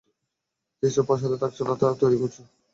[0.83, 2.41] যে সব প্রাসাদে থাকছো না তা তৈরী করছো!